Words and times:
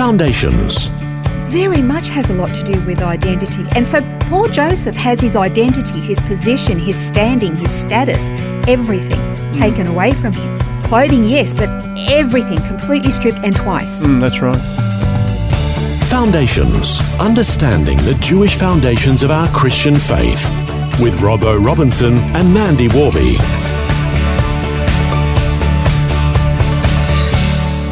Foundations. 0.00 0.86
very 1.52 1.82
much 1.82 2.08
has 2.08 2.30
a 2.30 2.32
lot 2.32 2.54
to 2.54 2.62
do 2.62 2.80
with 2.86 3.02
identity. 3.02 3.66
And 3.76 3.84
so 3.84 4.00
poor 4.20 4.48
Joseph 4.48 4.96
has 4.96 5.20
his 5.20 5.36
identity, 5.36 6.00
his 6.00 6.18
position, 6.22 6.78
his 6.78 6.96
standing, 6.96 7.54
his 7.54 7.70
status, 7.70 8.32
everything 8.66 9.20
taken 9.52 9.86
away 9.88 10.14
from 10.14 10.32
him. 10.32 10.58
Clothing, 10.84 11.24
yes, 11.24 11.52
but 11.52 11.68
everything 12.08 12.56
completely 12.66 13.10
stripped 13.10 13.44
and 13.44 13.54
twice. 13.54 14.02
Mm, 14.02 14.22
that's 14.22 14.40
right. 14.40 14.62
Foundations. 16.08 16.98
Understanding 17.20 17.98
the 17.98 18.14
Jewish 18.22 18.54
foundations 18.54 19.22
of 19.22 19.30
our 19.30 19.50
Christian 19.50 19.96
faith. 19.96 20.42
With 20.98 21.20
Robbo 21.20 21.62
Robinson 21.62 22.16
and 22.34 22.54
Mandy 22.54 22.88
Warby. 22.88 23.36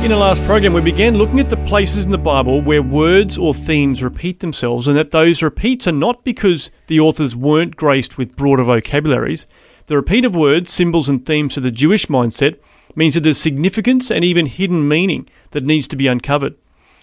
In 0.08 0.12
the 0.12 0.20
last 0.20 0.42
program, 0.44 0.72
we 0.72 0.80
began 0.80 1.18
looking 1.18 1.38
at 1.38 1.50
the 1.50 1.58
places 1.68 2.06
in 2.06 2.10
the 2.10 2.16
Bible 2.16 2.62
where 2.62 2.80
words 2.80 3.36
or 3.36 3.52
themes 3.52 4.02
repeat 4.02 4.40
themselves, 4.40 4.88
and 4.88 4.96
that 4.96 5.10
those 5.10 5.42
repeats 5.42 5.86
are 5.86 5.92
not 5.92 6.24
because 6.24 6.70
the 6.86 6.98
authors 6.98 7.36
weren't 7.36 7.76
graced 7.76 8.16
with 8.16 8.34
broader 8.34 8.64
vocabularies. 8.64 9.44
The 9.84 9.96
repeat 9.96 10.24
of 10.24 10.34
words, 10.34 10.72
symbols, 10.72 11.10
and 11.10 11.26
themes 11.26 11.52
to 11.52 11.60
the 11.60 11.70
Jewish 11.70 12.06
mindset 12.06 12.58
means 12.96 13.16
that 13.16 13.20
there's 13.20 13.36
significance 13.36 14.10
and 14.10 14.24
even 14.24 14.46
hidden 14.46 14.88
meaning 14.88 15.28
that 15.50 15.64
needs 15.64 15.86
to 15.88 15.96
be 15.96 16.06
uncovered. 16.06 16.54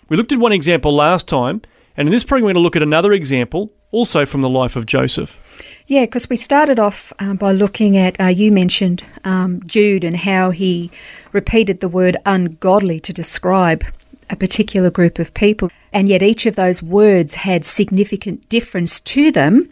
We 0.10 0.18
looked 0.18 0.32
at 0.32 0.40
one 0.40 0.52
example 0.52 0.92
last 0.92 1.28
time, 1.28 1.62
and 1.96 2.08
in 2.08 2.12
this 2.12 2.24
program, 2.24 2.46
we're 2.46 2.54
going 2.54 2.56
to 2.56 2.62
look 2.62 2.76
at 2.76 2.82
another 2.82 3.14
example, 3.14 3.72
also 3.96 4.26
from 4.26 4.42
the 4.42 4.50
life 4.50 4.76
of 4.76 4.86
Joseph. 4.86 5.40
Yeah, 5.88 6.06
because 6.06 6.30
we 6.30 6.36
started 6.36 6.80
off 6.80 7.14
um, 7.20 7.38
by 7.38 7.52
looking 7.52 7.96
at, 7.96 8.20
uh, 8.20 8.26
you 8.26 8.52
mentioned 8.52 9.04
um, 9.24 9.62
Jude 9.66 10.04
and 10.04 10.18
how 10.18 10.52
he 10.52 10.92
repeated 11.32 11.80
the 11.80 11.88
word 11.88 12.18
ungodly 12.26 13.00
to 13.00 13.14
describe 13.14 13.86
a 14.30 14.36
particular 14.36 14.90
group 14.90 15.20
of 15.20 15.34
people. 15.34 15.70
And 15.94 16.08
yet 16.08 16.22
each 16.22 16.46
of 16.46 16.56
those 16.56 16.84
words 16.84 17.36
had 17.36 17.64
significant 17.64 18.50
difference 18.50 19.00
to 19.02 19.32
them 19.32 19.70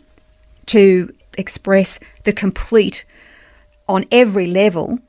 to 0.68 1.14
express 1.38 2.00
the 2.24 2.34
complete, 2.34 3.06
on 3.90 4.06
every 4.12 4.48
level, 4.48 5.00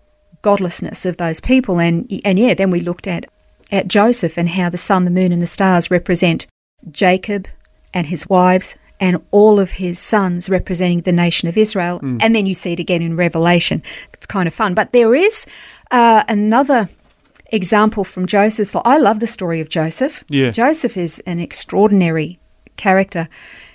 godlessness 0.42 1.06
of 1.06 1.18
those 1.18 1.40
people. 1.40 1.78
And, 1.78 2.10
and 2.24 2.38
yeah, 2.38 2.54
then 2.54 2.70
we 2.70 2.80
looked 2.80 3.06
at, 3.06 3.26
at 3.70 3.86
Joseph 3.86 4.36
and 4.36 4.48
how 4.48 4.70
the 4.70 4.78
sun, 4.78 5.04
the 5.04 5.10
moon, 5.10 5.30
and 5.30 5.40
the 5.40 5.46
stars 5.46 5.90
represent 5.90 6.48
Jacob 6.90 7.46
and 7.92 8.06
his 8.06 8.28
wives 8.28 8.74
and 9.04 9.20
all 9.32 9.60
of 9.60 9.72
his 9.72 9.98
sons 9.98 10.48
representing 10.48 11.02
the 11.02 11.12
nation 11.12 11.46
of 11.46 11.58
Israel. 11.58 12.00
Mm. 12.00 12.20
And 12.22 12.34
then 12.34 12.46
you 12.46 12.54
see 12.54 12.72
it 12.72 12.80
again 12.80 13.02
in 13.02 13.16
Revelation. 13.16 13.82
It's 14.14 14.24
kind 14.24 14.46
of 14.46 14.54
fun. 14.54 14.72
But 14.72 14.92
there 14.92 15.14
is 15.14 15.44
uh, 15.90 16.24
another 16.26 16.88
example 17.48 18.02
from 18.04 18.24
Joseph's 18.24 18.74
life. 18.74 18.86
I 18.86 18.96
love 18.96 19.20
the 19.20 19.26
story 19.26 19.60
of 19.60 19.68
Joseph. 19.68 20.24
Yeah. 20.30 20.50
Joseph 20.50 20.96
is 20.96 21.20
an 21.26 21.38
extraordinary 21.38 22.38
character. 22.78 23.28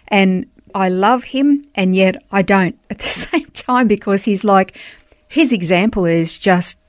And 0.07 0.47
I 0.73 0.89
love 0.89 1.25
him, 1.25 1.63
and 1.75 1.95
yet 1.95 2.15
I 2.31 2.41
don't 2.41 2.79
at 2.89 2.97
the 2.97 3.13
same 3.27 3.45
time 3.53 3.87
because 3.87 4.25
he's 4.25 4.43
like, 4.43 4.75
his 5.27 5.53
example 5.53 6.05
is 6.05 6.39
just, 6.39 6.79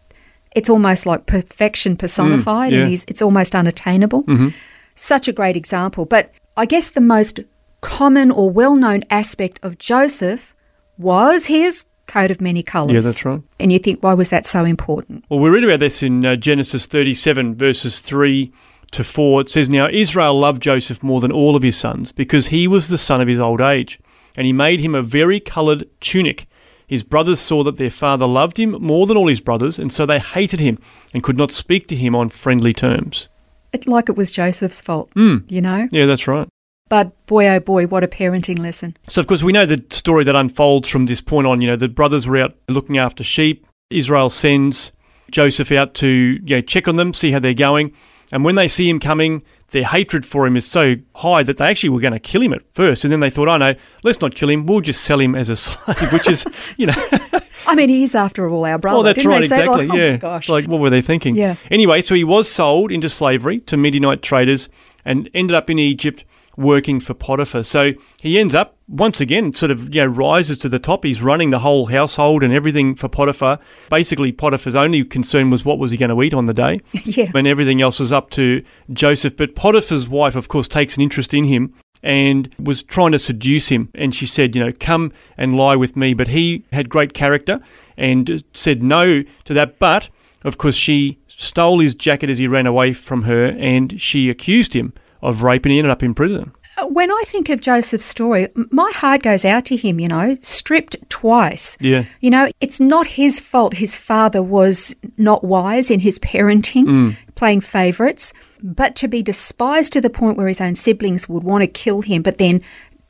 it's 0.56 0.70
almost 0.70 1.04
like 1.04 1.26
perfection 1.26 1.94
personified, 1.94 2.72
mm, 2.72 2.74
yeah. 2.74 2.80
and 2.80 2.88
he's, 2.88 3.04
it's 3.04 3.20
almost 3.20 3.54
unattainable. 3.54 4.22
Mm-hmm. 4.22 4.48
Such 4.94 5.28
a 5.28 5.32
great 5.34 5.58
example. 5.58 6.06
But 6.06 6.32
I 6.56 6.64
guess 6.64 6.88
the 6.88 7.02
most 7.02 7.40
common 7.80 8.30
or 8.30 8.50
well 8.50 8.76
known 8.76 9.04
aspect 9.10 9.58
of 9.62 9.78
Joseph 9.78 10.54
was 10.98 11.46
his 11.46 11.86
coat 12.06 12.30
of 12.30 12.40
many 12.40 12.62
colours. 12.62 12.92
Yeah, 12.92 13.00
that's 13.00 13.24
right. 13.24 13.40
And 13.58 13.72
you 13.72 13.78
think, 13.78 14.02
why 14.02 14.14
was 14.14 14.30
that 14.30 14.44
so 14.46 14.64
important? 14.64 15.24
Well, 15.28 15.40
we 15.40 15.48
read 15.48 15.64
about 15.64 15.80
this 15.80 16.02
in 16.02 16.24
uh, 16.24 16.36
Genesis 16.36 16.86
37, 16.86 17.54
verses 17.54 18.00
3 18.00 18.52
to 18.92 19.04
4. 19.04 19.42
It 19.42 19.48
says, 19.48 19.68
Now 19.70 19.88
Israel 19.88 20.38
loved 20.38 20.60
Joseph 20.62 21.02
more 21.02 21.20
than 21.20 21.30
all 21.32 21.54
of 21.56 21.62
his 21.62 21.76
sons, 21.76 22.10
because 22.12 22.48
he 22.48 22.66
was 22.66 22.88
the 22.88 22.98
son 22.98 23.20
of 23.20 23.28
his 23.28 23.38
old 23.40 23.60
age, 23.60 24.00
and 24.36 24.46
he 24.46 24.52
made 24.52 24.80
him 24.80 24.94
a 24.94 25.02
very 25.02 25.38
coloured 25.40 25.88
tunic. 26.00 26.46
His 26.88 27.04
brothers 27.04 27.38
saw 27.38 27.62
that 27.62 27.78
their 27.78 27.90
father 27.90 28.26
loved 28.26 28.58
him 28.58 28.72
more 28.72 29.06
than 29.06 29.16
all 29.16 29.28
his 29.28 29.40
brothers, 29.40 29.78
and 29.78 29.92
so 29.92 30.04
they 30.04 30.18
hated 30.18 30.58
him 30.58 30.78
and 31.14 31.22
could 31.22 31.38
not 31.38 31.52
speak 31.52 31.86
to 31.86 31.96
him 31.96 32.16
on 32.16 32.28
friendly 32.30 32.72
terms. 32.72 33.28
It, 33.72 33.86
like 33.86 34.08
it 34.08 34.16
was 34.16 34.32
Joseph's 34.32 34.80
fault, 34.80 35.08
Mm. 35.14 35.44
you 35.48 35.60
know? 35.60 35.86
Yeah, 35.92 36.06
that's 36.06 36.26
right. 36.26 36.48
But 36.90 37.26
boy, 37.26 37.48
oh 37.48 37.60
boy, 37.60 37.86
what 37.86 38.04
a 38.04 38.08
parenting 38.08 38.58
lesson. 38.58 38.96
So, 39.08 39.20
of 39.20 39.28
course, 39.28 39.42
we 39.42 39.52
know 39.52 39.64
the 39.64 39.82
story 39.90 40.24
that 40.24 40.34
unfolds 40.34 40.88
from 40.88 41.06
this 41.06 41.20
point 41.20 41.46
on. 41.46 41.62
You 41.62 41.68
know, 41.68 41.76
the 41.76 41.88
brothers 41.88 42.26
were 42.26 42.38
out 42.38 42.56
looking 42.68 42.98
after 42.98 43.24
sheep. 43.24 43.66
Israel 43.90 44.28
sends 44.28 44.90
Joseph 45.30 45.70
out 45.70 45.94
to 45.94 46.08
you 46.08 46.56
know, 46.56 46.60
check 46.60 46.88
on 46.88 46.96
them, 46.96 47.14
see 47.14 47.30
how 47.30 47.38
they're 47.38 47.54
going. 47.54 47.94
And 48.32 48.44
when 48.44 48.56
they 48.56 48.66
see 48.68 48.88
him 48.88 48.98
coming, 48.98 49.42
their 49.68 49.84
hatred 49.84 50.26
for 50.26 50.46
him 50.46 50.56
is 50.56 50.64
so 50.64 50.96
high 51.14 51.44
that 51.44 51.58
they 51.58 51.66
actually 51.66 51.90
were 51.90 52.00
going 52.00 52.12
to 52.12 52.20
kill 52.20 52.42
him 52.42 52.52
at 52.52 52.62
first. 52.72 53.04
And 53.04 53.12
then 53.12 53.20
they 53.20 53.30
thought, 53.30 53.48
oh 53.48 53.56
no, 53.56 53.74
let's 54.02 54.20
not 54.20 54.34
kill 54.34 54.50
him. 54.50 54.66
We'll 54.66 54.80
just 54.80 55.02
sell 55.02 55.20
him 55.20 55.36
as 55.36 55.48
a 55.48 55.56
slave, 55.56 56.12
which 56.12 56.28
is, 56.28 56.44
you 56.76 56.86
know, 56.86 56.94
I 57.66 57.76
mean, 57.76 57.88
he 57.88 58.02
is, 58.02 58.16
after 58.16 58.48
all, 58.48 58.64
our 58.66 58.78
brother. 58.78 58.98
oh, 58.98 59.02
that's 59.04 59.16
didn't 59.16 59.30
right, 59.30 59.38
they 59.40 59.44
exactly. 59.44 59.86
Like, 59.86 59.96
oh, 59.96 59.96
yeah. 59.96 60.16
gosh. 60.16 60.48
Like, 60.48 60.66
what 60.66 60.80
were 60.80 60.90
they 60.90 61.02
thinking? 61.02 61.36
Yeah. 61.36 61.54
Anyway, 61.70 62.02
so 62.02 62.16
he 62.16 62.24
was 62.24 62.50
sold 62.50 62.90
into 62.90 63.08
slavery 63.08 63.60
to 63.60 63.76
Midianite 63.76 64.22
traders 64.22 64.68
and 65.04 65.30
ended 65.34 65.54
up 65.54 65.70
in 65.70 65.78
Egypt 65.78 66.24
working 66.56 67.00
for 67.00 67.14
Potiphar. 67.14 67.62
So 67.62 67.92
he 68.20 68.38
ends 68.38 68.54
up 68.54 68.76
once 68.88 69.20
again 69.20 69.54
sort 69.54 69.70
of 69.70 69.94
you 69.94 70.00
know 70.00 70.06
rises 70.06 70.58
to 70.58 70.68
the 70.68 70.78
top. 70.78 71.04
He's 71.04 71.22
running 71.22 71.50
the 71.50 71.60
whole 71.60 71.86
household 71.86 72.42
and 72.42 72.52
everything 72.52 72.94
for 72.94 73.08
Potiphar. 73.08 73.58
Basically, 73.88 74.32
Potiphar's 74.32 74.74
only 74.74 75.04
concern 75.04 75.50
was 75.50 75.64
what 75.64 75.78
was 75.78 75.90
he 75.90 75.96
going 75.96 76.10
to 76.10 76.22
eat 76.22 76.34
on 76.34 76.46
the 76.46 76.54
day, 76.54 76.80
yeah. 77.04 77.30
and 77.34 77.46
everything 77.46 77.80
else 77.80 77.98
was 78.00 78.12
up 78.12 78.30
to 78.30 78.64
Joseph. 78.92 79.36
But 79.36 79.54
Potiphar's 79.54 80.08
wife, 80.08 80.36
of 80.36 80.48
course, 80.48 80.68
takes 80.68 80.96
an 80.96 81.02
interest 81.02 81.32
in 81.34 81.44
him 81.44 81.74
and 82.02 82.54
was 82.58 82.82
trying 82.82 83.12
to 83.12 83.18
seduce 83.18 83.68
him. 83.68 83.90
And 83.94 84.14
she 84.14 84.26
said, 84.26 84.56
you 84.56 84.64
know, 84.64 84.72
come 84.80 85.12
and 85.36 85.56
lie 85.56 85.76
with 85.76 85.96
me. 85.96 86.14
But 86.14 86.28
he 86.28 86.64
had 86.72 86.88
great 86.88 87.12
character 87.12 87.60
and 87.96 88.42
said 88.54 88.82
no 88.82 89.22
to 89.44 89.54
that. 89.54 89.78
But 89.78 90.08
of 90.42 90.58
course, 90.58 90.74
she 90.74 91.18
stole 91.26 91.80
his 91.80 91.94
jacket 91.94 92.30
as 92.30 92.38
he 92.38 92.46
ran 92.46 92.66
away 92.66 92.92
from 92.92 93.22
her, 93.22 93.56
and 93.58 94.00
she 94.00 94.30
accused 94.30 94.74
him 94.74 94.92
of 95.22 95.42
rape, 95.42 95.64
and 95.64 95.72
he 95.72 95.78
ended 95.78 95.90
up 95.90 96.02
in 96.02 96.14
prison. 96.14 96.52
Uh, 96.78 96.86
when 96.86 97.10
I 97.10 97.22
think 97.26 97.48
of 97.48 97.60
Joseph's 97.60 98.04
story, 98.04 98.48
my 98.70 98.90
heart 98.94 99.22
goes 99.22 99.44
out 99.44 99.64
to 99.66 99.76
him, 99.76 99.98
you 100.00 100.08
know, 100.08 100.36
stripped 100.42 100.96
twice. 101.08 101.76
Yeah. 101.80 102.04
You 102.20 102.30
know, 102.30 102.50
it's 102.60 102.80
not 102.80 103.06
his 103.08 103.40
fault 103.40 103.74
his 103.74 103.96
father 103.96 104.42
was 104.42 104.94
not 105.16 105.44
wise 105.44 105.90
in 105.90 106.00
his 106.00 106.18
parenting, 106.18 106.84
mm. 106.84 107.16
playing 107.34 107.60
favourites, 107.62 108.32
but 108.62 108.94
to 108.96 109.08
be 109.08 109.22
despised 109.22 109.92
to 109.94 110.00
the 110.00 110.10
point 110.10 110.36
where 110.36 110.48
his 110.48 110.60
own 110.60 110.74
siblings 110.74 111.28
would 111.28 111.42
want 111.42 111.62
to 111.62 111.66
kill 111.66 112.02
him, 112.02 112.22
but 112.22 112.38
then 112.38 112.62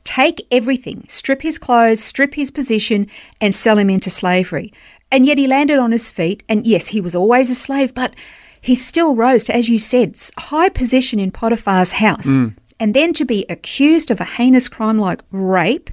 take 0.03 0.45
everything, 0.49 1.05
strip 1.07 1.41
his 1.41 1.57
clothes, 1.57 2.03
strip 2.03 2.33
his 2.33 2.51
position, 2.51 3.07
and 3.39 3.53
sell 3.53 3.77
him 3.77 3.89
into 3.89 4.09
slavery. 4.09 4.73
And 5.11 5.25
yet 5.25 5.37
he 5.37 5.45
landed 5.45 5.77
on 5.77 5.91
his 5.91 6.09
feet, 6.09 6.41
and 6.47 6.65
yes, 6.65 6.89
he 6.89 7.01
was 7.01 7.15
always 7.15 7.49
a 7.49 7.55
slave, 7.55 7.93
but 7.93 8.15
he 8.61 8.75
still 8.75 9.15
rose 9.15 9.45
to, 9.45 9.55
as 9.55 9.69
you 9.69 9.79
said, 9.79 10.17
high 10.37 10.69
position 10.69 11.19
in 11.19 11.31
Potiphar's 11.31 11.93
house. 11.93 12.27
Mm. 12.27 12.55
And 12.79 12.93
then 12.93 13.13
to 13.13 13.25
be 13.25 13.45
accused 13.49 14.11
of 14.11 14.19
a 14.21 14.25
heinous 14.25 14.69
crime 14.69 14.97
like 14.97 15.21
rape, 15.31 15.89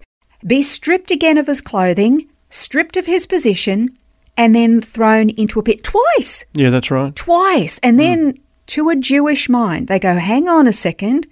be 0.46 0.62
stripped 0.62 1.10
again 1.10 1.38
of 1.38 1.46
his 1.46 1.60
clothing, 1.60 2.28
stripped 2.50 2.96
of 2.96 3.06
his 3.06 3.26
position, 3.26 3.90
and 4.36 4.54
then 4.54 4.80
thrown 4.80 5.30
into 5.30 5.58
a 5.58 5.62
pit 5.62 5.82
twice 5.82 6.44
Yeah, 6.54 6.70
that's 6.70 6.90
right. 6.90 7.14
twice. 7.16 7.80
And 7.82 7.96
mm. 7.96 8.02
then 8.02 8.38
to 8.68 8.88
a 8.90 8.96
Jewish 8.96 9.48
mind, 9.48 9.88
they 9.88 9.98
go, 9.98 10.14
hang 10.16 10.48
on 10.48 10.66
a 10.66 10.72
second, 10.72 11.26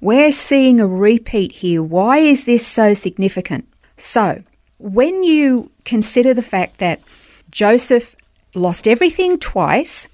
we're 0.00 0.32
seeing 0.32 0.80
a 0.80 0.86
repeat 0.86 1.52
here. 1.52 1.82
Why 1.82 2.18
is 2.18 2.44
this 2.44 2.66
so 2.66 2.94
significant? 2.94 3.66
So, 3.96 4.42
when 4.78 5.22
you 5.24 5.70
consider 5.84 6.34
the 6.34 6.42
fact 6.42 6.78
that 6.78 7.00
Joseph 7.50 8.16
lost 8.54 8.88
everything 8.88 9.38
twice, 9.38 10.08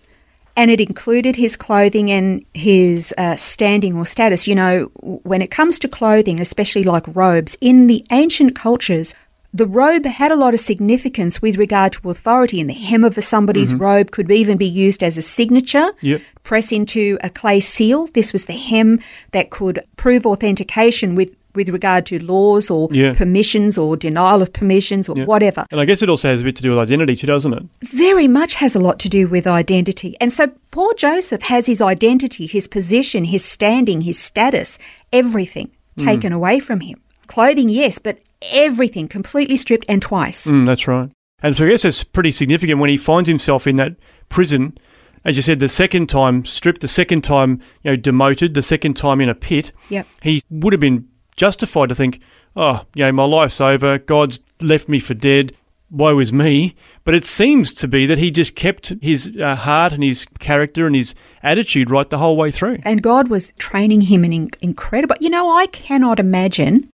and 0.58 0.72
it 0.72 0.81
included 0.81 1.37
his 1.37 1.56
clothing 1.56 2.10
and 2.10 2.44
his 2.52 3.14
uh, 3.16 3.37
standing 3.37 3.96
or 3.96 4.05
status. 4.05 4.49
You 4.49 4.56
know, 4.56 4.84
when 5.22 5.40
it 5.40 5.52
comes 5.52 5.78
to 5.78 5.88
clothing, 5.88 6.40
especially 6.40 6.82
like 6.82 7.05
robes, 7.14 7.56
in 7.60 7.87
the 7.87 8.05
ancient 8.10 8.56
cultures, 8.56 9.14
the 9.55 9.66
robe 9.66 10.05
had 10.05 10.32
a 10.32 10.37
lot 10.37 10.55
of 10.55 10.60
significance 10.60 11.40
with 11.40 11.56
regard 11.56 11.93
to 11.93 12.10
authority, 12.10 12.60
and 12.60 12.69
the 12.69 12.75
hem 12.75 13.05
of 13.05 13.22
somebody's 13.22 13.72
robe 13.72 14.10
could 14.10 14.31
even 14.32 14.58
be 14.58 14.66
used 14.66 15.02
as 15.02 15.16
a 15.16 15.22
signature. 15.22 15.93
Yep. 16.00 16.22
Press 16.43 16.72
into 16.72 17.19
a 17.22 17.31
clay 17.31 17.61
seal. 17.61 18.08
This 18.08 18.32
was 18.32 18.46
the 18.46 18.54
hem 18.54 18.99
that 19.31 19.50
could 19.50 19.84
prove 19.96 20.26
authentication 20.26 21.14
with, 21.14 21.37
with 21.58 21.69
regard 21.69 22.06
to 22.06 22.19
laws 22.25 22.70
or 22.70 22.88
Yeah. 22.90 23.12
permissions 23.12 23.76
or 23.76 23.96
denial 23.96 24.40
of 24.40 24.52
permissions 24.52 25.08
or 25.08 25.16
Yeah. 25.19 25.25
whatever. 25.25 25.66
And 25.70 25.81
I 25.81 25.84
guess 25.84 26.00
it 26.02 26.08
also 26.08 26.28
has 26.28 26.40
a 26.40 26.44
bit 26.44 26.56
to 26.56 26.62
do 26.62 26.70
with 26.70 26.78
identity 26.78 27.14
too, 27.16 27.26
doesn't 27.26 27.52
it? 27.52 27.64
Very 27.82 28.28
much 28.28 28.55
has 28.62 28.75
a 28.75 28.78
lot 28.78 28.99
to 29.00 29.08
do 29.08 29.26
with 29.28 29.46
identity. 29.46 30.14
And 30.20 30.32
so 30.32 30.44
poor 30.70 30.94
Joseph 30.94 31.43
has 31.43 31.66
his 31.66 31.81
identity, 31.82 32.46
his 32.46 32.66
position, 32.69 33.25
his 33.25 33.44
standing, 33.44 34.02
his 34.02 34.19
status, 34.19 34.78
everything 35.12 35.69
taken 35.99 36.32
away 36.32 36.60
from 36.60 36.81
him. 36.81 36.96
Clothing, 37.26 37.69
yes, 37.69 37.99
but 37.99 38.19
everything 38.52 39.08
completely 39.08 39.56
stripped 39.56 39.84
and 39.88 40.00
twice. 40.00 40.46
Mm, 40.46 40.64
that's 40.64 40.87
right. 40.87 41.11
And 41.43 41.56
so 41.56 41.66
I 41.66 41.70
guess 41.70 41.84
it's 41.84 42.04
pretty 42.04 42.31
significant 42.31 42.78
when 42.81 42.90
he 42.90 42.96
finds 42.96 43.28
himself 43.28 43.66
in 43.66 43.76
that 43.76 43.96
prison. 44.28 44.78
As 45.25 45.37
you 45.37 45.43
said, 45.43 45.58
the 45.58 45.69
second 45.69 46.08
time 46.08 46.44
stripped, 46.44 46.81
the 46.81 46.88
second 46.88 47.22
time 47.22 47.61
you 47.82 47.90
know 47.90 47.96
demoted, 47.96 48.54
the 48.54 48.62
second 48.62 48.94
time 48.94 49.20
in 49.20 49.28
a 49.28 49.34
pit. 49.34 49.72
Yep. 49.90 50.06
He 50.22 50.43
would 50.50 50.72
have 50.72 50.81
been 50.81 51.04
justified 51.38 51.88
to 51.88 51.94
think, 51.94 52.20
oh, 52.55 52.85
you 52.94 53.05
know, 53.05 53.12
my 53.12 53.25
life's 53.25 53.61
over. 53.61 53.99
God's 53.99 54.40
left 54.61 54.88
me 54.88 55.00
for 55.00 55.14
dead. 55.14 55.55
Woe 55.90 56.19
is 56.19 56.32
me. 56.32 56.75
But 57.05 57.14
it 57.14 57.25
seems 57.25 57.73
to 57.75 57.88
be 57.88 58.05
that 58.05 58.19
he 58.19 58.31
just 58.31 58.55
kept 58.55 58.93
his 59.00 59.32
uh, 59.40 59.55
heart 59.55 59.94
and 59.94 60.02
his 60.02 60.26
character 60.38 60.87
and 60.87 60.94
his 60.94 61.14
attitude 61.43 61.90
right 61.90 62.08
the 62.11 62.19
whole 62.19 62.37
way 62.37 62.50
through. 62.50 62.81
And 62.82 63.02
God 63.02 63.29
was 63.29 63.52
training 63.52 64.02
him 64.02 64.25
in 64.25 64.32
in- 64.32 64.50
incredible. 64.61 65.17
You 65.20 65.31
know, 65.31 65.56
I 65.56 65.67
cannot 65.69 66.20
imagine 66.20 66.90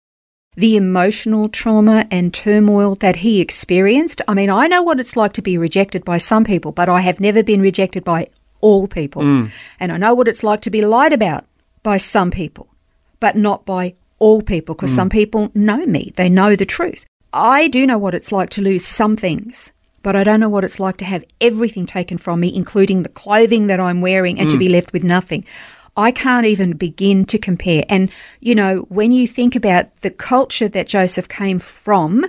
the 0.56 0.76
emotional 0.76 1.50
trauma 1.50 2.06
and 2.12 2.32
turmoil 2.32 2.94
that 2.96 3.18
he 3.18 3.42
experienced. 3.42 4.22
I 4.28 4.36
mean, 4.36 4.52
I 4.52 4.68
know 4.68 4.84
what 4.84 5.00
it's 5.00 5.16
like 5.16 5.34
to 5.34 5.42
be 5.42 5.58
rejected 5.58 6.06
by 6.06 6.18
some 6.20 6.44
people, 6.44 6.72
but 6.72 6.88
I 6.88 7.02
have 7.02 7.20
never 7.20 7.42
been 7.42 7.62
rejected 7.62 8.04
by 8.04 8.28
all 8.62 8.88
people. 8.88 9.24
And 9.80 9.92
I 9.92 9.98
know 9.98 10.14
what 10.14 10.28
it's 10.28 10.44
like 10.44 10.62
to 10.62 10.70
be 10.70 10.84
lied 10.84 11.12
about 11.12 11.46
by 11.82 11.98
some 11.98 12.30
people, 12.30 12.68
but 13.20 13.36
not 13.36 13.66
by 13.66 13.96
all 14.26 14.42
people, 14.42 14.74
because 14.76 14.96
some 14.96 15.10
mm. 15.10 15.20
people 15.20 15.52
know 15.54 15.86
me. 15.86 16.04
They 16.16 16.30
know 16.30 16.56
the 16.56 16.74
truth. 16.78 17.06
I 17.34 17.68
do 17.68 17.82
know 17.86 18.00
what 18.04 18.16
it's 18.18 18.32
like 18.32 18.50
to 18.52 18.62
lose 18.62 18.86
some 18.86 19.16
things. 19.18 19.74
But 20.04 20.16
I 20.16 20.24
don't 20.24 20.42
know 20.42 20.54
what 20.56 20.66
it's 20.66 20.82
like 20.86 20.98
to 20.98 21.06
have 21.06 21.24
everything 21.40 21.86
taken 21.86 22.18
from 22.18 22.40
me, 22.42 22.50
including 22.54 23.04
the 23.04 23.16
clothing 23.24 23.68
that 23.68 23.80
I'm 23.80 24.02
wearing, 24.02 24.38
and 24.40 24.50
to 24.50 24.58
be 24.58 24.68
mm. 24.68 24.76
left 24.78 24.94
with 24.94 25.04
nothing. 25.04 25.46
I 25.96 26.12
can't 26.12 26.46
even 26.46 26.74
begin 26.74 27.26
to 27.26 27.38
compare. 27.38 27.84
And, 27.88 28.10
you 28.40 28.56
know, 28.56 28.86
when 28.90 29.12
you 29.12 29.28
think 29.28 29.56
about 29.56 29.86
the 30.02 30.10
culture 30.10 30.68
that 30.68 30.88
Joseph 30.88 31.30
came 31.30 31.60
from 31.60 32.26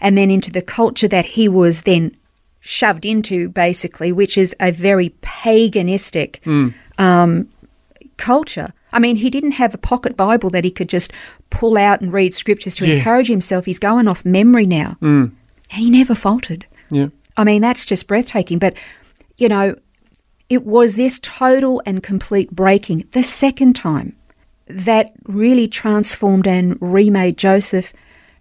and 0.00 0.16
then 0.16 0.30
into 0.30 0.50
the 0.50 0.62
culture 0.62 1.08
that 1.08 1.26
he 1.36 1.48
was 1.48 1.82
then 1.82 2.16
shoved 2.60 3.04
into, 3.04 3.48
basically, 3.50 4.10
which 4.12 4.38
is 4.38 4.54
a 4.60 4.70
very 4.70 5.10
paganistic 5.20 6.40
mm. 6.42 6.72
um, 6.98 7.48
culture. 8.16 8.72
I 8.92 8.98
mean, 8.98 9.16
he 9.16 9.30
didn't 9.30 9.52
have 9.52 9.74
a 9.74 9.78
pocket 9.78 10.16
Bible 10.16 10.50
that 10.50 10.64
he 10.64 10.70
could 10.70 10.88
just 10.88 11.12
pull 11.50 11.76
out 11.76 12.00
and 12.00 12.12
read 12.12 12.32
scriptures 12.34 12.76
to 12.76 12.86
Yeah. 12.86 12.94
encourage 12.96 13.28
himself. 13.28 13.66
He's 13.66 13.78
going 13.78 14.08
off 14.08 14.24
memory 14.24 14.66
now. 14.66 14.96
Mm. 15.02 15.32
And 15.70 15.80
he 15.82 15.90
never 15.90 16.14
faltered. 16.14 16.66
Yeah. 16.90 17.08
I 17.36 17.44
mean, 17.44 17.60
that's 17.62 17.84
just 17.84 18.06
breathtaking. 18.06 18.58
But, 18.58 18.74
you 19.36 19.48
know, 19.48 19.76
it 20.48 20.64
was 20.64 20.94
this 20.94 21.18
total 21.22 21.82
and 21.84 22.02
complete 22.02 22.50
breaking 22.52 23.04
the 23.12 23.22
second 23.22 23.74
time 23.76 24.16
that 24.66 25.12
really 25.24 25.68
transformed 25.68 26.46
and 26.46 26.76
remade 26.80 27.36
Joseph 27.36 27.92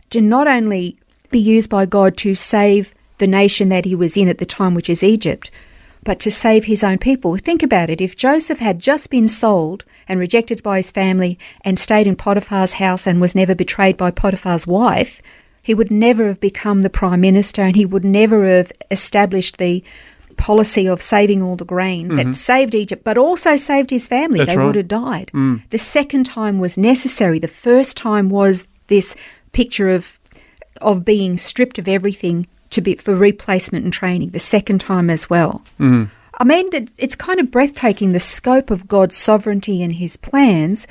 to 0.10 0.22
not 0.22 0.48
only 0.48 0.98
be 1.32 1.40
used 1.40 1.70
by 1.70 1.86
God 1.86 2.16
to 2.18 2.34
save 2.36 2.94
the 3.18 3.28
nation 3.28 3.70
that 3.70 3.86
he 3.86 3.96
was 3.96 4.16
in 4.16 4.30
at 4.30 4.38
the 4.38 4.46
time, 4.46 4.74
which 4.74 4.90
is 4.90 5.04
Egypt, 5.04 5.52
but 6.04 6.20
to 6.22 6.32
save 6.32 6.66
his 6.66 6.84
own 6.84 6.98
people. 6.98 7.38
Think 7.38 7.64
about 7.64 7.90
it. 7.90 8.02
If 8.02 8.16
Joseph 8.16 8.60
had 8.60 8.80
just 8.80 9.10
been 9.10 9.28
sold 9.28 9.86
and 10.08 10.20
rejected 10.20 10.64
by 10.64 10.78
his 10.78 10.92
family 10.92 11.38
and 11.62 11.78
stayed 11.78 12.08
in 12.08 12.16
Potiphar's 12.16 12.74
house 12.74 13.06
and 13.08 13.20
was 13.20 13.36
never 13.36 13.56
betrayed 13.56 13.98
by 13.98 14.12
Potiphar's 14.12 14.66
wife, 14.66 15.22
he 15.62 15.74
would 15.74 15.92
never 15.92 16.28
have 16.28 16.40
become 16.40 16.82
the 16.82 16.90
prime 16.90 17.22
minister 17.22 17.62
and 17.62 17.76
he 17.76 17.86
would 17.86 18.06
never 18.06 18.46
have 18.46 18.72
established 18.90 19.58
the 19.58 19.84
policy 20.38 20.88
of 20.88 21.02
saving 21.02 21.42
all 21.42 21.56
the 21.56 21.66
grain 21.66 22.10
that 22.10 22.22
mm-hmm. 22.22 22.32
saved 22.32 22.74
Egypt, 22.76 23.04
but 23.04 23.18
also 23.18 23.56
saved 23.56 23.90
his 23.90 24.08
family. 24.08 24.40
That's 24.40 24.52
they 24.52 24.58
right. 24.58 24.66
would 24.66 24.76
have 24.76 24.88
died. 24.88 25.32
Mm. 25.34 25.68
The 25.72 25.78
second 25.78 26.26
time 26.26 26.60
was 26.60 26.78
necessary. 26.78 27.40
The 27.40 27.48
first 27.48 27.98
time 27.98 28.30
was 28.30 28.68
this 28.88 29.16
picture 29.52 29.90
of 29.90 30.20
of 30.80 31.04
being 31.04 31.38
stripped 31.38 31.80
of 31.80 31.88
everything 31.88 32.48
to 32.72 32.82
be 32.82 32.96
for 32.96 33.16
replacement 33.16 33.84
and 33.84 33.94
training. 33.94 34.30
The 34.30 34.40
second 34.40 34.82
time 34.82 35.10
as 35.10 35.30
well. 35.30 35.62
Mm-hmm. 35.80 36.06
I 36.40 36.44
mean, 36.44 36.70
it's 36.98 37.16
kind 37.16 37.40
of 37.40 37.50
breathtaking 37.50 38.12
the 38.12 38.20
scope 38.20 38.70
of 38.70 38.88
God's 38.88 39.18
sovereignty 39.18 39.82
and 39.82 39.96
His 39.96 40.18
plans, 40.18 40.88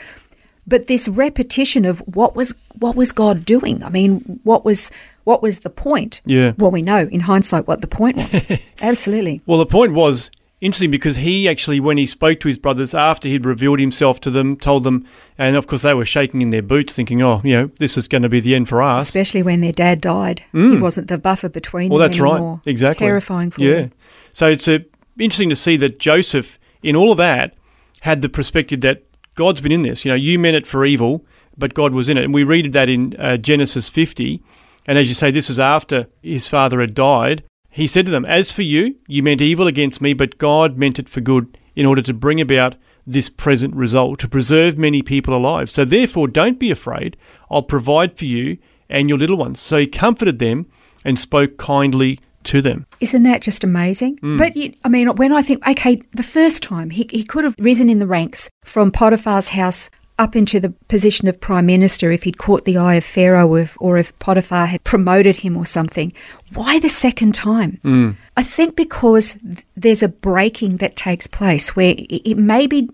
but 0.67 0.89
this 0.89 1.09
repetition 1.09 1.85
of 1.85 2.01
what 2.01 2.35
was 2.35 2.55
what 2.79 2.97
was 2.97 3.13
God 3.13 3.45
doing? 3.45 3.83
I 3.83 3.89
mean, 3.89 4.41
what 4.43 4.65
was 4.65 4.91
what 5.25 5.43
was 5.43 5.61
the 5.61 5.71
point? 5.71 6.21
Yeah. 6.25 6.53
Well, 6.59 6.71
we 6.71 6.83
know 6.83 7.09
in 7.11 7.21
hindsight 7.21 7.67
what 7.67 7.81
the 7.81 7.87
point 7.87 8.17
was. 8.17 8.47
Absolutely. 8.81 9.41
Well, 9.47 9.59
the 9.59 9.67
point 9.67 9.93
was 9.93 10.31
interesting 10.61 10.91
because 10.91 11.17
he 11.17 11.49
actually, 11.49 11.81
when 11.81 11.99
he 11.99 12.07
spoke 12.07 12.41
to 12.41 12.49
his 12.49 12.59
brothers 12.59 12.95
after 12.95 13.29
he'd 13.29 13.45
revealed 13.47 13.79
himself 13.81 14.21
to 14.21 14.31
them, 14.31 14.57
told 14.57 14.85
them, 14.85 15.07
and 15.37 15.57
of 15.57 15.67
course 15.67 15.83
they 15.83 15.95
were 15.95 16.05
shaking 16.07 16.43
in 16.43 16.51
their 16.51 16.63
boots, 16.63 16.93
thinking, 16.93 17.23
"Oh, 17.23 17.41
you 17.45 17.55
know, 17.55 17.71
this 17.79 17.97
is 17.97 18.09
going 18.09 18.23
to 18.23 18.29
be 18.29 18.41
the 18.41 18.55
end 18.55 18.69
for 18.69 18.83
us." 18.83 19.03
Especially 19.05 19.43
when 19.43 19.61
their 19.61 19.73
dad 19.73 20.01
died, 20.01 20.43
he 20.53 20.77
wasn't 20.77 21.09
the 21.09 21.19
buffer 21.19 21.49
between 21.49 21.89
Mm. 21.89 21.93
Well, 21.93 21.99
them 22.01 22.11
that's 22.11 22.21
anymore. 22.21 22.61
right. 22.65 22.71
Exactly. 22.71 23.07
Terrifying 23.07 23.51
for 23.51 23.61
yeah. 23.63 23.75
them. 23.75 23.93
So 24.33 24.49
it's 24.49 24.67
uh, 24.69 24.79
interesting 25.19 25.49
to 25.51 25.57
see 25.57 25.77
that 25.79 25.99
Joseph, 25.99 26.59
in 26.83 26.97
all 26.97 27.11
of 27.13 27.19
that, 27.19 27.55
had 28.03 28.23
the 28.23 28.29
perspective 28.29 28.81
that 28.83 29.03
God's 29.35 29.61
been 29.61 29.73
in 29.73 29.83
this. 29.83 30.05
You 30.05 30.11
know, 30.11 30.17
you 30.17 30.39
meant 30.39 30.57
it 30.57 30.67
for 30.67 30.85
evil, 30.85 31.25
but 31.59 31.75
God 31.75 31.93
was 31.93 32.09
in 32.09 32.17
it. 32.19 32.25
And 32.25 32.33
we 32.35 32.45
read 32.45 32.73
that 32.73 32.89
in 32.89 33.15
uh, 33.19 33.37
Genesis 33.37 33.89
50. 33.89 34.43
And 34.87 34.97
as 34.99 35.09
you 35.09 35.15
say, 35.15 35.31
this 35.31 35.51
is 35.51 35.59
after 35.59 36.07
his 36.23 36.49
father 36.49 36.81
had 36.81 36.95
died. 36.95 37.43
He 37.77 37.87
said 37.87 38.07
to 38.07 38.11
them, 38.11 38.25
As 38.25 38.51
for 38.51 38.63
you, 38.63 38.95
you 39.07 39.23
meant 39.23 39.43
evil 39.43 39.67
against 39.67 40.01
me, 40.01 40.15
but 40.15 40.39
God 40.39 40.79
meant 40.79 40.99
it 40.99 41.11
for 41.11 41.21
good 41.21 41.59
in 41.75 41.85
order 41.85 42.01
to 42.01 42.15
bring 42.15 42.41
about 42.41 42.75
this 43.07 43.29
present 43.29 43.75
result, 43.77 44.19
to 44.21 44.29
preserve 44.29 44.79
many 44.79 45.03
people 45.03 45.37
alive. 45.37 45.69
So 45.69 45.85
therefore, 45.85 46.27
don't 46.27 46.59
be 46.59 46.71
afraid. 46.71 47.19
I'll 47.51 47.63
provide 47.63 48.17
for 48.17 48.25
you 48.25 48.57
and 48.89 49.11
your 49.11 49.19
little 49.19 49.37
ones. 49.37 49.61
So 49.61 49.77
he 49.77 49.87
comforted 49.87 50.39
them 50.39 50.65
and 51.05 51.21
spoke 51.21 51.59
kindly 51.59 52.19
to 52.45 52.63
them. 52.63 52.87
Isn't 53.01 53.25
that 53.25 53.43
just 53.43 53.63
amazing? 53.63 54.21
Mm. 54.21 54.39
But 54.39 54.57
you, 54.57 54.73
I 54.83 54.89
mean, 54.89 55.15
when 55.17 55.35
I 55.35 55.43
think, 55.43 55.69
okay, 55.69 56.01
the 56.15 56.23
first 56.23 56.63
time 56.63 56.89
he, 56.89 57.07
he 57.11 57.25
could 57.25 57.45
have 57.45 57.57
risen 57.59 57.91
in 57.91 57.99
the 57.99 58.07
ranks 58.07 58.49
from 58.65 58.91
Potiphar's 58.91 59.51
house 59.51 59.91
up 60.19 60.35
into 60.35 60.59
the 60.59 60.71
position 60.89 61.29
of 61.29 61.41
prime 61.41 61.67
minister 61.67 62.11
if 62.11 62.23
he'd 62.23 62.39
caught 62.39 62.65
the 62.65 62.77
eye 62.77 62.95
of 62.95 63.05
Pharaoh 63.05 63.49
or 63.49 63.61
if, 63.61 63.77
or 63.81 63.99
if 63.99 64.19
Potiphar 64.19 64.67
had 64.67 64.83
promoted 64.83 65.37
him 65.37 65.57
or 65.57 65.67
something. 65.67 66.13
Why 66.55 66.79
the 66.79 66.89
second 66.89 67.35
time? 67.35 67.79
Mm. 67.85 68.17
I 68.37 68.43
think 68.43 68.77
because 68.77 69.37
there's 69.77 70.03
a 70.03 70.09
breaking 70.09 70.79
that 70.79 70.97
takes 70.97 71.27
place 71.27 71.77
where 71.77 71.95
it, 71.99 72.39
may 72.39 72.67
be 72.67 72.89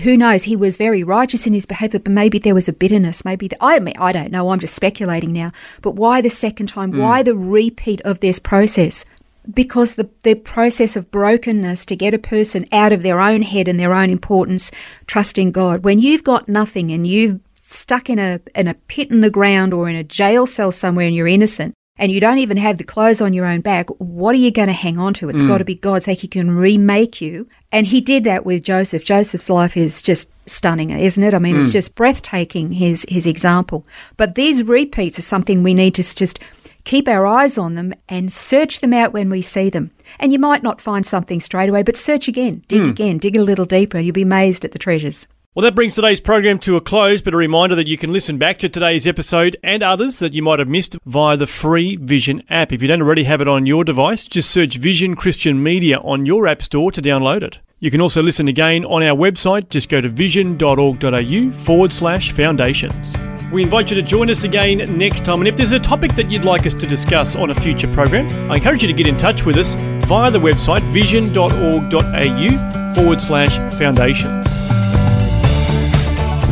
Who 0.00 0.16
knows? 0.16 0.44
He 0.44 0.56
was 0.56 0.78
very 0.78 1.04
righteous 1.04 1.46
in 1.46 1.52
his 1.52 1.66
behaviour, 1.66 2.00
but 2.00 2.12
maybe 2.12 2.38
there 2.38 2.54
was 2.54 2.68
a 2.68 2.72
bitterness. 2.72 3.24
Maybe 3.24 3.48
the, 3.48 3.56
I 3.60 3.78
mean, 3.78 3.94
I 3.98 4.12
don't 4.12 4.32
know. 4.32 4.48
I'm 4.48 4.58
just 4.58 4.74
speculating 4.74 5.32
now. 5.32 5.52
But 5.82 5.94
why 5.96 6.22
the 6.22 6.30
second 6.30 6.68
time? 6.68 6.96
Why 6.96 7.22
the 7.22 7.36
repeat 7.36 8.00
of 8.00 8.20
this 8.20 8.38
process? 8.38 9.04
Because 9.50 9.94
the, 9.94 10.08
the 10.22 10.34
process 10.34 10.96
of 10.96 11.10
brokenness 11.10 11.84
to 11.86 11.96
get 11.96 12.14
a 12.14 12.18
person 12.18 12.66
out 12.72 12.92
of 12.92 13.02
their 13.02 13.20
own 13.20 13.42
head 13.42 13.68
and 13.68 13.78
their 13.78 13.94
own 13.94 14.10
importance, 14.10 14.70
trusting 15.06 15.50
God. 15.50 15.84
When 15.84 15.98
you've 15.98 16.24
got 16.24 16.48
nothing 16.48 16.90
and 16.90 17.06
you've 17.06 17.40
stuck 17.54 18.10
in 18.10 18.18
a 18.18 18.40
in 18.54 18.68
a 18.68 18.74
pit 18.74 19.10
in 19.10 19.20
the 19.20 19.30
ground 19.30 19.72
or 19.72 19.88
in 19.88 19.96
a 19.96 20.04
jail 20.04 20.46
cell 20.46 20.72
somewhere 20.72 21.06
and 21.06 21.14
you're 21.14 21.28
innocent 21.28 21.74
and 21.96 22.10
you 22.10 22.20
don't 22.20 22.38
even 22.38 22.56
have 22.56 22.78
the 22.78 22.84
clothes 22.84 23.20
on 23.20 23.32
your 23.32 23.46
own 23.46 23.60
back, 23.60 23.88
what 23.98 24.34
are 24.34 24.38
you 24.38 24.50
going 24.50 24.68
to 24.68 24.72
hang 24.72 24.98
on 24.98 25.14
to? 25.14 25.28
It's 25.28 25.42
mm. 25.42 25.48
got 25.48 25.58
to 25.58 25.64
be 25.64 25.74
God 25.74 26.02
so 26.02 26.14
he 26.14 26.26
can 26.26 26.56
remake 26.56 27.20
you. 27.20 27.46
And 27.70 27.86
he 27.86 28.00
did 28.00 28.24
that 28.24 28.46
with 28.46 28.64
Joseph. 28.64 29.04
Joseph's 29.04 29.50
life 29.50 29.76
is 29.76 30.02
just 30.02 30.30
stunning, 30.46 30.90
isn't 30.90 31.22
it? 31.22 31.34
I 31.34 31.38
mean, 31.38 31.56
it's 31.56 31.68
mm. 31.68 31.72
just 31.72 31.94
breathtaking 31.94 32.72
his 32.72 33.06
his 33.08 33.26
example. 33.26 33.86
But 34.16 34.34
these 34.34 34.64
repeats 34.64 35.18
are 35.18 35.22
something 35.22 35.62
we 35.62 35.74
need 35.74 35.94
to 35.94 36.02
just 36.02 36.38
keep 36.84 37.08
our 37.08 37.26
eyes 37.26 37.58
on 37.58 37.74
them 37.74 37.94
and 38.08 38.32
search 38.32 38.80
them 38.80 38.92
out 38.92 39.12
when 39.12 39.30
we 39.30 39.42
see 39.42 39.70
them. 39.70 39.90
And 40.18 40.32
you 40.32 40.38
might 40.38 40.62
not 40.62 40.80
find 40.80 41.04
something 41.06 41.40
straight 41.40 41.68
away, 41.68 41.82
but 41.82 41.96
search 41.96 42.28
again, 42.28 42.64
dig 42.68 42.82
hmm. 42.82 42.90
again, 42.90 43.18
dig 43.18 43.36
a 43.36 43.42
little 43.42 43.64
deeper, 43.64 43.98
and 43.98 44.06
you'll 44.06 44.12
be 44.12 44.22
amazed 44.22 44.64
at 44.64 44.72
the 44.72 44.78
treasures. 44.78 45.26
Well, 45.54 45.64
that 45.64 45.74
brings 45.74 45.94
today's 45.94 46.20
program 46.20 46.58
to 46.60 46.76
a 46.76 46.80
close, 46.80 47.20
but 47.20 47.34
a 47.34 47.36
reminder 47.36 47.74
that 47.74 47.86
you 47.86 47.98
can 47.98 48.10
listen 48.10 48.38
back 48.38 48.56
to 48.58 48.70
today's 48.70 49.06
episode 49.06 49.54
and 49.62 49.82
others 49.82 50.18
that 50.18 50.32
you 50.32 50.42
might 50.42 50.60
have 50.60 50.68
missed 50.68 50.96
via 51.04 51.36
the 51.36 51.46
free 51.46 51.96
Vision 51.96 52.42
app. 52.48 52.72
If 52.72 52.80
you 52.80 52.88
don't 52.88 53.02
already 53.02 53.24
have 53.24 53.42
it 53.42 53.48
on 53.48 53.66
your 53.66 53.84
device, 53.84 54.24
just 54.24 54.50
search 54.50 54.78
Vision 54.78 55.14
Christian 55.14 55.62
Media 55.62 55.98
on 55.98 56.24
your 56.24 56.46
app 56.46 56.62
store 56.62 56.90
to 56.92 57.02
download 57.02 57.42
it. 57.42 57.58
You 57.80 57.90
can 57.90 58.00
also 58.00 58.22
listen 58.22 58.48
again 58.48 58.86
on 58.86 59.04
our 59.04 59.14
website. 59.14 59.68
Just 59.68 59.90
go 59.90 60.00
to 60.00 60.08
vision.org.au 60.08 61.50
forward 61.50 61.92
slash 61.92 62.32
foundations. 62.32 63.14
We 63.52 63.62
invite 63.62 63.90
you 63.90 63.96
to 63.96 64.02
join 64.02 64.30
us 64.30 64.44
again 64.44 64.78
next 64.96 65.26
time. 65.26 65.40
And 65.40 65.48
if 65.48 65.56
there's 65.56 65.72
a 65.72 65.78
topic 65.78 66.14
that 66.14 66.30
you'd 66.30 66.42
like 66.42 66.64
us 66.64 66.72
to 66.72 66.86
discuss 66.86 67.36
on 67.36 67.50
a 67.50 67.54
future 67.54 67.92
program, 67.92 68.26
I 68.50 68.56
encourage 68.56 68.80
you 68.80 68.88
to 68.88 68.94
get 68.94 69.06
in 69.06 69.18
touch 69.18 69.44
with 69.44 69.58
us 69.58 69.74
via 70.06 70.30
the 70.30 70.40
website 70.40 70.80
vision.org.au 70.90 72.94
forward 72.94 73.20
slash 73.20 73.58
foundation. 73.76 74.40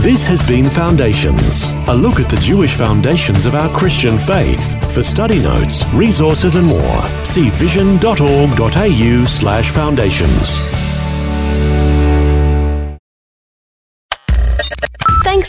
This 0.02 0.26
has 0.28 0.46
been 0.46 0.68
Foundations, 0.68 1.70
a 1.88 1.94
look 1.94 2.20
at 2.20 2.28
the 2.30 2.36
Jewish 2.36 2.74
foundations 2.74 3.46
of 3.46 3.54
our 3.54 3.74
Christian 3.74 4.18
faith. 4.18 4.94
For 4.94 5.02
study 5.02 5.42
notes, 5.42 5.84
resources, 5.92 6.54
and 6.54 6.66
more, 6.66 7.02
see 7.24 7.50
vision.org.au 7.50 9.24
slash 9.24 9.70
foundations. 9.70 10.79